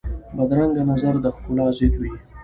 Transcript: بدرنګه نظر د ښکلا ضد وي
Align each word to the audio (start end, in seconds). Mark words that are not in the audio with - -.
بدرنګه 0.35 0.83
نظر 0.91 1.13
د 1.23 1.25
ښکلا 1.35 1.67
ضد 1.77 1.93
وي 1.99 2.13